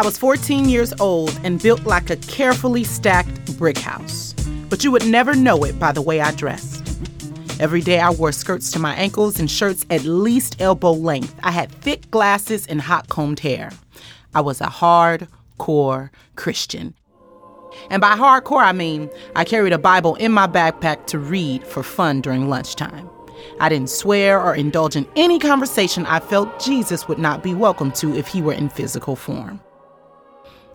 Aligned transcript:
I 0.00 0.02
was 0.02 0.16
14 0.16 0.66
years 0.66 0.94
old 0.98 1.38
and 1.44 1.62
built 1.62 1.84
like 1.84 2.08
a 2.08 2.16
carefully 2.16 2.84
stacked 2.84 3.58
brick 3.58 3.76
house, 3.76 4.32
but 4.70 4.82
you 4.82 4.90
would 4.90 5.06
never 5.06 5.34
know 5.34 5.62
it 5.64 5.78
by 5.78 5.92
the 5.92 6.00
way 6.00 6.22
I 6.22 6.30
dressed. 6.30 6.88
Every 7.60 7.82
day 7.82 8.00
I 8.00 8.08
wore 8.08 8.32
skirts 8.32 8.70
to 8.70 8.78
my 8.78 8.94
ankles 8.94 9.38
and 9.38 9.50
shirts 9.50 9.84
at 9.90 10.04
least 10.04 10.58
elbow 10.58 10.92
length. 10.92 11.38
I 11.42 11.50
had 11.50 11.70
thick 11.70 12.10
glasses 12.10 12.66
and 12.66 12.80
hot 12.80 13.10
combed 13.10 13.40
hair. 13.40 13.72
I 14.34 14.40
was 14.40 14.62
a 14.62 14.68
hardcore 14.68 16.08
Christian. 16.34 16.94
And 17.90 18.00
by 18.00 18.12
hardcore, 18.12 18.64
I 18.64 18.72
mean 18.72 19.10
I 19.36 19.44
carried 19.44 19.74
a 19.74 19.78
Bible 19.78 20.14
in 20.14 20.32
my 20.32 20.46
backpack 20.46 21.08
to 21.08 21.18
read 21.18 21.62
for 21.66 21.82
fun 21.82 22.22
during 22.22 22.48
lunchtime. 22.48 23.10
I 23.60 23.68
didn't 23.68 23.90
swear 23.90 24.40
or 24.40 24.54
indulge 24.54 24.96
in 24.96 25.06
any 25.14 25.38
conversation 25.38 26.06
I 26.06 26.20
felt 26.20 26.58
Jesus 26.58 27.06
would 27.06 27.18
not 27.18 27.42
be 27.42 27.52
welcome 27.52 27.92
to 28.00 28.16
if 28.16 28.28
he 28.28 28.40
were 28.40 28.54
in 28.54 28.70
physical 28.70 29.14
form. 29.14 29.60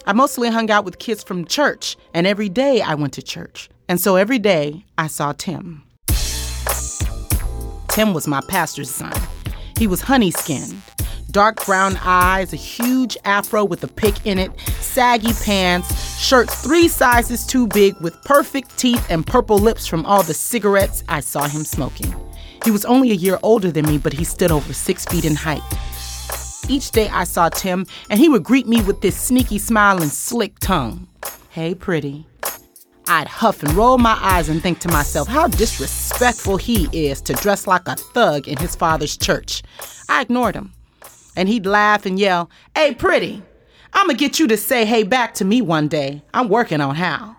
I 0.07 0.13
mostly 0.13 0.49
hung 0.49 0.69
out 0.69 0.85
with 0.85 0.99
kids 0.99 1.23
from 1.23 1.45
church, 1.45 1.97
and 2.13 2.27
every 2.27 2.47
day 2.47 2.81
I 2.81 2.93
went 2.93 3.13
to 3.13 3.23
church. 3.23 3.69
And 3.89 3.99
so 3.99 4.17
every 4.17 4.37
day 4.37 4.85
I 4.99 5.07
saw 5.07 5.33
Tim. 5.33 5.81
Tim 7.89 8.13
was 8.13 8.27
my 8.27 8.41
pastor's 8.47 8.91
son. 8.91 9.13
He 9.79 9.87
was 9.87 10.01
honey 10.01 10.29
skinned, 10.29 10.79
dark 11.31 11.65
brown 11.65 11.97
eyes, 12.03 12.53
a 12.53 12.55
huge 12.55 13.17
afro 13.25 13.65
with 13.65 13.83
a 13.83 13.87
pick 13.87 14.25
in 14.27 14.37
it, 14.37 14.51
saggy 14.79 15.33
pants, 15.43 16.19
shirts 16.19 16.61
three 16.61 16.87
sizes 16.87 17.43
too 17.45 17.65
big, 17.67 17.99
with 17.99 18.21
perfect 18.25 18.77
teeth 18.77 19.05
and 19.09 19.25
purple 19.25 19.57
lips 19.57 19.87
from 19.87 20.05
all 20.05 20.21
the 20.21 20.35
cigarettes 20.35 21.03
I 21.09 21.19
saw 21.19 21.47
him 21.47 21.63
smoking. 21.63 22.13
He 22.63 22.69
was 22.69 22.85
only 22.85 23.09
a 23.09 23.15
year 23.15 23.39
older 23.41 23.71
than 23.71 23.87
me, 23.87 23.97
but 23.97 24.13
he 24.13 24.23
stood 24.23 24.51
over 24.51 24.71
six 24.71 25.05
feet 25.05 25.25
in 25.25 25.35
height. 25.35 25.63
Each 26.67 26.91
day 26.91 27.09
I 27.09 27.25
saw 27.25 27.49
Tim, 27.49 27.85
and 28.09 28.19
he 28.19 28.29
would 28.29 28.43
greet 28.43 28.67
me 28.67 28.81
with 28.81 29.01
this 29.01 29.19
sneaky 29.19 29.59
smile 29.59 30.01
and 30.01 30.11
slick 30.11 30.57
tongue. 30.59 31.07
Hey, 31.49 31.75
pretty. 31.75 32.25
I'd 33.07 33.27
huff 33.27 33.61
and 33.61 33.71
roll 33.73 33.99
my 33.99 34.17
eyes 34.19 34.49
and 34.49 34.61
think 34.61 34.79
to 34.79 34.89
myself 34.89 35.27
how 35.27 35.47
disrespectful 35.47 36.57
he 36.57 36.89
is 36.91 37.21
to 37.21 37.33
dress 37.33 37.67
like 37.67 37.87
a 37.87 37.95
thug 37.95 38.47
in 38.47 38.57
his 38.57 38.75
father's 38.75 39.15
church. 39.15 39.61
I 40.09 40.23
ignored 40.23 40.55
him. 40.55 40.73
And 41.35 41.47
he'd 41.47 41.65
laugh 41.67 42.05
and 42.05 42.17
yell, 42.17 42.49
Hey, 42.73 42.95
pretty, 42.95 43.43
I'm 43.95 44.07
gonna 44.07 44.17
get 44.17 44.39
you 44.39 44.47
to 44.47 44.57
say 44.57 44.85
hey 44.85 45.03
back 45.03 45.33
to 45.35 45.45
me 45.45 45.61
one 45.61 45.87
day. 45.87 46.21
I'm 46.33 46.49
working 46.49 46.81
on 46.81 46.95
how. 46.95 47.37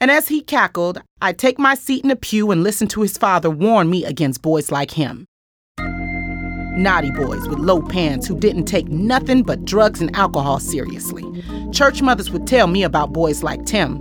And 0.00 0.10
as 0.10 0.26
he 0.26 0.40
cackled, 0.40 1.00
I'd 1.20 1.38
take 1.38 1.60
my 1.60 1.76
seat 1.76 2.02
in 2.02 2.08
the 2.08 2.16
pew 2.16 2.50
and 2.50 2.64
listen 2.64 2.88
to 2.88 3.02
his 3.02 3.16
father 3.16 3.48
warn 3.48 3.88
me 3.88 4.04
against 4.04 4.42
boys 4.42 4.72
like 4.72 4.90
him. 4.90 5.26
Naughty 6.76 7.10
boys 7.10 7.46
with 7.48 7.58
low 7.58 7.82
pants 7.82 8.26
who 8.26 8.38
didn't 8.38 8.64
take 8.64 8.88
nothing 8.88 9.42
but 9.42 9.64
drugs 9.66 10.00
and 10.00 10.14
alcohol 10.16 10.58
seriously. 10.58 11.22
Church 11.70 12.00
mothers 12.00 12.30
would 12.30 12.46
tell 12.46 12.66
me 12.66 12.82
about 12.82 13.12
boys 13.12 13.42
like 13.42 13.66
Tim. 13.66 13.98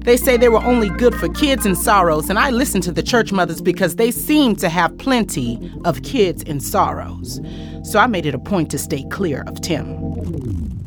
They 0.00 0.16
say 0.16 0.36
they 0.36 0.48
were 0.48 0.62
only 0.62 0.88
good 0.88 1.16
for 1.16 1.28
kids 1.28 1.66
in 1.66 1.74
sorrows, 1.74 2.30
and 2.30 2.38
I 2.38 2.50
listen 2.50 2.80
to 2.82 2.92
the 2.92 3.02
church 3.02 3.32
mothers 3.32 3.60
because 3.60 3.96
they 3.96 4.12
seem 4.12 4.54
to 4.56 4.68
have 4.68 4.96
plenty 4.98 5.72
of 5.84 6.02
kids 6.02 6.44
in 6.44 6.60
sorrows. 6.60 7.40
So 7.82 7.98
I 7.98 8.06
made 8.06 8.26
it 8.26 8.34
a 8.34 8.38
point 8.38 8.70
to 8.70 8.78
stay 8.78 9.02
clear 9.10 9.42
of 9.48 9.60
Tim. 9.60 10.78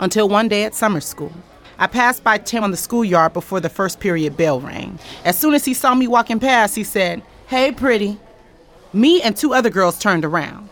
Until 0.00 0.28
one 0.28 0.48
day 0.48 0.64
at 0.64 0.74
summer 0.74 1.00
school. 1.00 1.32
I 1.80 1.86
passed 1.86 2.24
by 2.24 2.38
Tim 2.38 2.64
on 2.64 2.72
the 2.72 2.76
schoolyard 2.76 3.32
before 3.32 3.60
the 3.60 3.68
first 3.68 4.00
period 4.00 4.36
bell 4.36 4.60
rang. 4.60 4.98
As 5.24 5.38
soon 5.38 5.54
as 5.54 5.64
he 5.64 5.72
saw 5.72 5.94
me 5.94 6.08
walking 6.08 6.40
past, 6.40 6.74
he 6.74 6.82
said, 6.82 7.22
Hey, 7.46 7.70
pretty. 7.70 8.18
Me 8.92 9.20
and 9.20 9.36
two 9.36 9.52
other 9.52 9.70
girls 9.70 9.98
turned 9.98 10.24
around. 10.24 10.68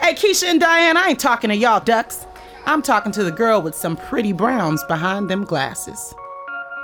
Hey, 0.00 0.12
Keisha 0.14 0.44
and 0.44 0.60
Diane, 0.60 0.96
I 0.96 1.08
ain't 1.08 1.20
talking 1.20 1.48
to 1.50 1.56
y'all 1.56 1.80
ducks. 1.80 2.26
I'm 2.66 2.82
talking 2.82 3.12
to 3.12 3.24
the 3.24 3.32
girl 3.32 3.62
with 3.62 3.74
some 3.74 3.96
pretty 3.96 4.32
browns 4.32 4.84
behind 4.84 5.30
them 5.30 5.44
glasses. 5.44 6.14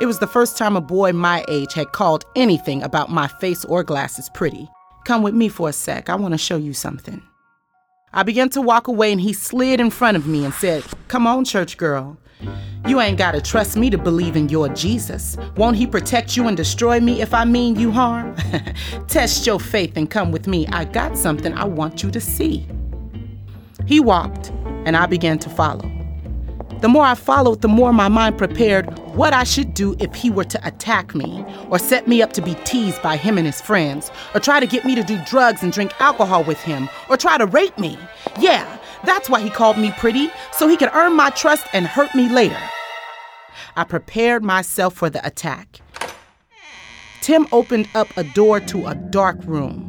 It 0.00 0.06
was 0.06 0.18
the 0.18 0.26
first 0.26 0.56
time 0.56 0.76
a 0.76 0.80
boy 0.80 1.12
my 1.12 1.44
age 1.48 1.74
had 1.74 1.92
called 1.92 2.24
anything 2.34 2.82
about 2.82 3.10
my 3.10 3.28
face 3.28 3.64
or 3.66 3.84
glasses 3.84 4.30
pretty. 4.32 4.68
Come 5.04 5.22
with 5.22 5.34
me 5.34 5.48
for 5.48 5.68
a 5.68 5.72
sec. 5.72 6.08
I 6.08 6.14
want 6.14 6.32
to 6.32 6.38
show 6.38 6.56
you 6.56 6.72
something. 6.72 7.22
I 8.14 8.22
began 8.22 8.48
to 8.50 8.62
walk 8.62 8.88
away 8.88 9.12
and 9.12 9.20
he 9.20 9.32
slid 9.32 9.80
in 9.80 9.90
front 9.90 10.16
of 10.16 10.26
me 10.26 10.44
and 10.44 10.54
said, 10.54 10.84
Come 11.08 11.26
on, 11.26 11.44
church 11.44 11.76
girl. 11.76 12.16
You 12.86 13.00
ain't 13.00 13.16
got 13.16 13.32
to 13.32 13.40
trust 13.40 13.76
me 13.76 13.90
to 13.90 13.98
believe 13.98 14.34
in 14.34 14.48
your 14.48 14.68
Jesus. 14.68 15.36
Won't 15.56 15.76
he 15.76 15.86
protect 15.86 16.36
you 16.36 16.48
and 16.48 16.56
destroy 16.56 16.98
me 16.98 17.22
if 17.22 17.32
I 17.32 17.44
mean 17.44 17.76
you 17.76 17.90
harm? 17.90 18.34
Test 19.08 19.46
your 19.46 19.60
faith 19.60 19.96
and 19.96 20.10
come 20.10 20.32
with 20.32 20.46
me. 20.46 20.66
I 20.68 20.84
got 20.84 21.16
something 21.16 21.54
I 21.54 21.64
want 21.64 22.02
you 22.02 22.10
to 22.10 22.20
see. 22.20 22.66
He 23.86 24.00
walked, 24.00 24.50
and 24.84 24.96
I 24.96 25.06
began 25.06 25.38
to 25.40 25.48
follow. 25.48 25.90
The 26.80 26.88
more 26.88 27.04
I 27.04 27.14
followed, 27.14 27.60
the 27.60 27.68
more 27.68 27.92
my 27.92 28.08
mind 28.08 28.36
prepared 28.38 28.98
what 29.14 29.32
I 29.32 29.44
should 29.44 29.72
do 29.72 29.94
if 30.00 30.12
he 30.16 30.30
were 30.30 30.42
to 30.42 30.66
attack 30.66 31.14
me, 31.14 31.44
or 31.70 31.78
set 31.78 32.08
me 32.08 32.22
up 32.22 32.32
to 32.32 32.42
be 32.42 32.54
teased 32.64 33.00
by 33.02 33.16
him 33.16 33.38
and 33.38 33.46
his 33.46 33.60
friends, 33.60 34.10
or 34.34 34.40
try 34.40 34.58
to 34.58 34.66
get 34.66 34.84
me 34.84 34.96
to 34.96 35.04
do 35.04 35.20
drugs 35.24 35.62
and 35.62 35.72
drink 35.72 35.92
alcohol 36.00 36.42
with 36.42 36.60
him, 36.60 36.88
or 37.08 37.16
try 37.16 37.38
to 37.38 37.46
rape 37.46 37.78
me. 37.78 37.96
Yeah, 38.40 38.78
that's 39.04 39.28
why 39.28 39.40
he 39.40 39.50
called 39.50 39.78
me 39.78 39.92
pretty, 39.98 40.30
so 40.52 40.68
he 40.68 40.76
could 40.76 40.90
earn 40.94 41.16
my 41.16 41.30
trust 41.30 41.66
and 41.72 41.86
hurt 41.86 42.14
me 42.14 42.28
later. 42.28 42.58
I 43.76 43.84
prepared 43.84 44.42
myself 44.42 44.94
for 44.94 45.10
the 45.10 45.24
attack. 45.26 45.80
Tim 47.20 47.46
opened 47.52 47.88
up 47.94 48.08
a 48.16 48.24
door 48.24 48.60
to 48.60 48.86
a 48.86 48.94
dark 48.94 49.38
room. 49.44 49.88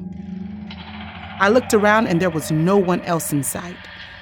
I 1.40 1.50
looked 1.50 1.74
around 1.74 2.08
and 2.08 2.22
there 2.22 2.30
was 2.30 2.52
no 2.52 2.78
one 2.78 3.02
else 3.02 3.34
in 3.34 3.44
sight. 3.44 3.76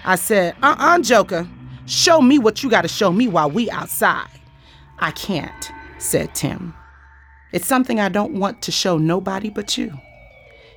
I 0.06 0.16
said, 0.16 0.56
Uh 0.64 0.76
uh-uh, 0.78 0.96
uh, 0.96 1.00
Joker, 1.00 1.48
show 1.86 2.22
me 2.22 2.40
what 2.40 2.64
you 2.64 2.70
gotta 2.70 2.88
show 2.88 3.12
me 3.12 3.28
while 3.28 3.52
we 3.52 3.70
outside. 3.70 4.30
I 5.00 5.12
can't, 5.12 5.72
said 6.00 6.34
Tim. 6.34 6.74
It's 7.52 7.68
something 7.68 8.00
I 8.00 8.10
don't 8.10 8.40
want 8.40 8.62
to 8.64 8.72
show 8.72 8.98
nobody 8.98 9.50
but 9.50 9.78
you. 9.78 9.92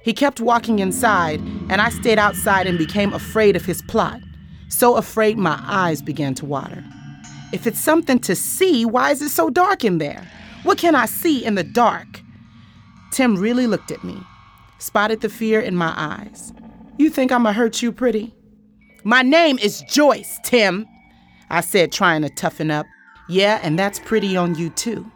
He 0.04 0.12
kept 0.12 0.38
walking 0.38 0.80
inside, 0.80 1.40
and 1.70 1.80
I 1.80 1.88
stayed 1.88 2.18
outside 2.18 2.66
and 2.66 2.76
became 2.76 3.14
afraid 3.14 3.56
of 3.56 3.64
his 3.64 3.80
plot. 3.82 4.20
So 4.68 4.96
afraid 4.96 5.38
my 5.38 5.58
eyes 5.64 6.02
began 6.02 6.34
to 6.34 6.44
water. 6.44 6.84
If 7.52 7.66
it's 7.66 7.80
something 7.80 8.18
to 8.20 8.36
see, 8.36 8.84
why 8.84 9.12
is 9.12 9.22
it 9.22 9.30
so 9.30 9.48
dark 9.48 9.82
in 9.82 9.98
there? 9.98 10.28
What 10.64 10.76
can 10.76 10.94
I 10.94 11.06
see 11.06 11.42
in 11.42 11.54
the 11.54 11.64
dark? 11.64 12.20
Tim 13.12 13.36
really 13.36 13.66
looked 13.66 13.90
at 13.90 14.04
me, 14.04 14.20
spotted 14.78 15.22
the 15.22 15.30
fear 15.30 15.60
in 15.60 15.74
my 15.74 15.94
eyes. 15.96 16.52
You 16.98 17.08
think 17.08 17.32
I'm 17.32 17.44
gonna 17.44 17.54
hurt 17.54 17.80
you, 17.80 17.90
pretty? 17.90 18.34
My 19.04 19.22
name 19.22 19.58
is 19.58 19.82
Joyce, 19.82 20.38
Tim, 20.44 20.86
I 21.48 21.60
said, 21.60 21.92
trying 21.92 22.22
to 22.22 22.28
toughen 22.28 22.70
up. 22.70 22.86
Yeah, 23.28 23.58
and 23.62 23.78
that's 23.78 24.00
pretty 24.00 24.36
on 24.36 24.54
you, 24.54 24.68
too. 24.70 25.10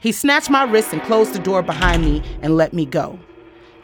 He 0.00 0.12
snatched 0.12 0.50
my 0.50 0.62
wrist 0.62 0.92
and 0.92 1.02
closed 1.02 1.32
the 1.32 1.40
door 1.40 1.62
behind 1.62 2.04
me 2.04 2.22
and 2.40 2.56
let 2.56 2.72
me 2.72 2.86
go. 2.86 3.18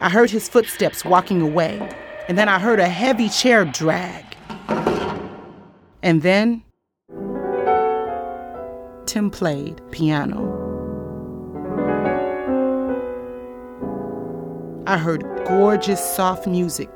I 0.01 0.09
heard 0.09 0.29
his 0.29 0.49
footsteps 0.49 1.05
walking 1.05 1.41
away, 1.41 1.79
and 2.27 2.37
then 2.37 2.49
I 2.49 2.59
heard 2.59 2.79
a 2.79 2.87
heavy 2.87 3.29
chair 3.29 3.63
drag. 3.63 4.25
And 6.03 6.21
then 6.21 6.63
Tim 9.05 9.29
played 9.31 9.81
piano. 9.91 10.51
I 14.85 14.97
heard 14.97 15.23
gorgeous, 15.47 16.03
soft 16.03 16.45
music. 16.45 16.89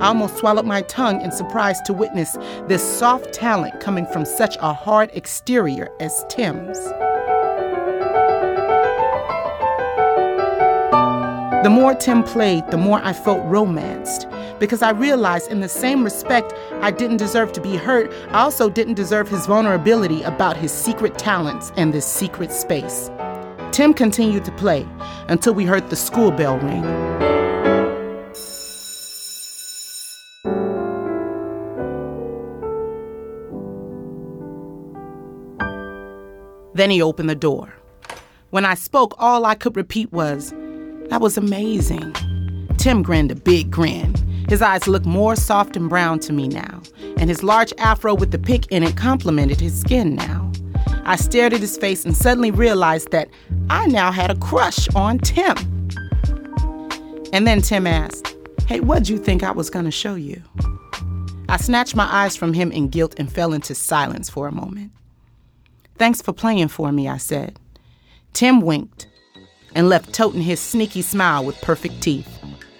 I 0.00 0.08
almost 0.08 0.36
swallowed 0.36 0.66
my 0.66 0.82
tongue 0.82 1.22
in 1.22 1.30
surprise 1.30 1.80
to 1.82 1.92
witness 1.92 2.36
this 2.66 2.82
soft 2.82 3.32
talent 3.32 3.80
coming 3.80 4.04
from 4.06 4.24
such 4.24 4.56
a 4.60 4.74
hard 4.74 5.10
exterior 5.14 5.88
as 6.00 6.26
Tim's. 6.28 6.78
The 11.62 11.70
more 11.70 11.94
Tim 11.94 12.24
played, 12.24 12.66
the 12.72 12.76
more 12.76 13.00
I 13.04 13.12
felt 13.12 13.40
romanced 13.44 14.26
because 14.58 14.82
I 14.82 14.90
realized, 14.90 15.48
in 15.48 15.60
the 15.60 15.68
same 15.68 16.02
respect, 16.02 16.52
I 16.80 16.90
didn't 16.90 17.18
deserve 17.18 17.52
to 17.52 17.60
be 17.60 17.76
hurt. 17.76 18.12
I 18.30 18.40
also 18.40 18.68
didn't 18.68 18.94
deserve 18.94 19.28
his 19.28 19.46
vulnerability 19.46 20.22
about 20.22 20.56
his 20.56 20.72
secret 20.72 21.18
talents 21.18 21.70
and 21.76 21.94
this 21.94 22.04
secret 22.04 22.50
space. 22.50 23.12
Tim 23.70 23.94
continued 23.94 24.44
to 24.46 24.52
play 24.52 24.88
until 25.28 25.54
we 25.54 25.64
heard 25.64 25.88
the 25.88 25.94
school 25.94 26.32
bell 26.32 26.58
ring. 26.58 26.82
Then 36.74 36.90
he 36.90 37.00
opened 37.00 37.30
the 37.30 37.36
door. 37.36 37.72
When 38.50 38.64
I 38.64 38.74
spoke, 38.74 39.14
all 39.18 39.44
I 39.44 39.54
could 39.54 39.76
repeat 39.76 40.12
was, 40.12 40.52
that 41.12 41.20
was 41.20 41.36
amazing. 41.36 42.14
Tim 42.78 43.02
grinned 43.02 43.30
a 43.30 43.34
big 43.34 43.70
grin. 43.70 44.14
His 44.48 44.62
eyes 44.62 44.88
looked 44.88 45.04
more 45.04 45.36
soft 45.36 45.76
and 45.76 45.86
brown 45.86 46.20
to 46.20 46.32
me 46.32 46.48
now, 46.48 46.80
and 47.18 47.28
his 47.28 47.42
large 47.42 47.70
afro 47.76 48.14
with 48.14 48.30
the 48.30 48.38
pick 48.38 48.66
in 48.68 48.82
it 48.82 48.96
complemented 48.96 49.60
his 49.60 49.78
skin 49.78 50.14
now. 50.14 50.50
I 51.04 51.16
stared 51.16 51.52
at 51.52 51.60
his 51.60 51.76
face 51.76 52.06
and 52.06 52.16
suddenly 52.16 52.50
realized 52.50 53.10
that 53.10 53.28
I 53.68 53.88
now 53.88 54.10
had 54.10 54.30
a 54.30 54.36
crush 54.36 54.88
on 54.94 55.18
Tim. 55.18 55.54
And 57.34 57.46
then 57.46 57.60
Tim 57.60 57.86
asked, 57.86 58.34
Hey, 58.66 58.80
what'd 58.80 59.10
you 59.10 59.18
think 59.18 59.42
I 59.42 59.50
was 59.50 59.68
gonna 59.68 59.90
show 59.90 60.14
you? 60.14 60.42
I 61.50 61.58
snatched 61.58 61.94
my 61.94 62.08
eyes 62.10 62.36
from 62.36 62.54
him 62.54 62.72
in 62.72 62.88
guilt 62.88 63.16
and 63.18 63.30
fell 63.30 63.52
into 63.52 63.74
silence 63.74 64.30
for 64.30 64.48
a 64.48 64.52
moment. 64.52 64.92
Thanks 65.96 66.22
for 66.22 66.32
playing 66.32 66.68
for 66.68 66.90
me, 66.90 67.06
I 67.06 67.18
said. 67.18 67.58
Tim 68.32 68.62
winked 68.62 69.08
and 69.74 69.88
left 69.88 70.12
toting 70.12 70.42
his 70.42 70.60
sneaky 70.60 71.02
smile 71.02 71.44
with 71.44 71.60
perfect 71.60 72.00
teeth. 72.00 72.28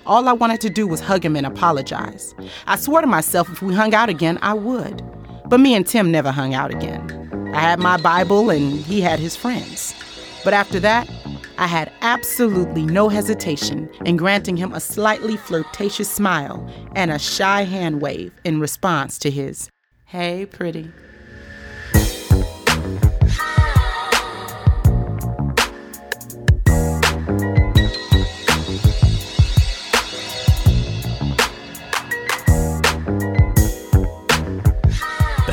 All 0.04 0.28
I 0.28 0.32
wanted 0.32 0.60
to 0.62 0.70
do 0.70 0.86
was 0.86 1.00
hug 1.00 1.24
him 1.24 1.36
and 1.36 1.46
apologize. 1.46 2.34
I 2.66 2.76
swore 2.76 3.00
to 3.00 3.06
myself 3.06 3.48
if 3.50 3.62
we 3.62 3.74
hung 3.74 3.94
out 3.94 4.08
again, 4.08 4.38
I 4.42 4.54
would. 4.54 5.02
But 5.46 5.60
me 5.60 5.74
and 5.74 5.86
Tim 5.86 6.10
never 6.10 6.30
hung 6.30 6.54
out 6.54 6.72
again. 6.72 7.50
I 7.54 7.60
had 7.60 7.78
my 7.78 7.98
Bible 7.98 8.50
and 8.50 8.80
he 8.80 9.00
had 9.00 9.20
his 9.20 9.36
friends. 9.36 9.94
But 10.44 10.54
after 10.54 10.80
that, 10.80 11.08
I 11.58 11.66
had 11.66 11.92
absolutely 12.00 12.84
no 12.84 13.08
hesitation 13.08 13.88
in 14.04 14.16
granting 14.16 14.56
him 14.56 14.72
a 14.72 14.80
slightly 14.80 15.36
flirtatious 15.36 16.10
smile 16.10 16.68
and 16.96 17.10
a 17.10 17.18
shy 17.18 17.62
hand 17.62 18.00
wave 18.00 18.32
in 18.42 18.58
response 18.58 19.18
to 19.20 19.30
his, 19.30 19.70
Hey, 20.06 20.46
pretty. 20.46 20.90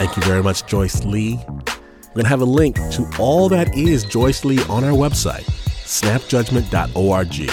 Thank 0.10 0.26
you 0.26 0.32
very 0.32 0.42
much, 0.42 0.66
Joyce 0.66 1.06
Lee. 1.06 1.36
We're 1.36 1.54
going 2.16 2.24
to 2.24 2.30
have 2.30 2.42
a 2.42 2.46
link 2.46 2.78
to 2.78 3.08
all 3.20 3.48
that 3.50 3.78
is 3.78 4.04
Joyce 4.04 4.44
Lee 4.44 4.58
on 4.64 4.84
our 4.84 4.90
website, 4.90 5.44
snapjudgment.org. 5.86 7.52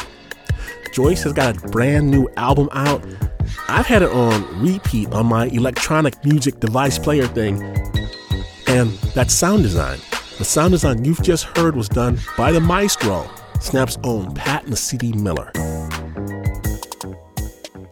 Joyce 0.94 1.22
has 1.24 1.34
got 1.34 1.54
a 1.54 1.68
brand 1.68 2.10
new 2.10 2.30
album 2.38 2.70
out. 2.72 3.04
I've 3.68 3.84
had 3.84 4.00
it 4.00 4.10
on 4.10 4.58
repeat 4.58 5.12
on 5.12 5.26
my 5.26 5.48
electronic 5.48 6.24
music 6.24 6.58
device 6.58 6.98
player 6.98 7.26
thing. 7.26 7.62
And 8.66 8.88
that 9.14 9.30
sound 9.30 9.62
design, 9.62 9.98
the 10.38 10.46
sound 10.46 10.70
design 10.70 11.04
you've 11.04 11.20
just 11.20 11.44
heard 11.58 11.76
was 11.76 11.90
done 11.90 12.18
by 12.38 12.52
the 12.52 12.60
maestro, 12.60 13.28
Snap's 13.60 13.98
own 14.02 14.34
Pat 14.34 14.64
Mesiti 14.64 15.14
Miller. 15.14 15.52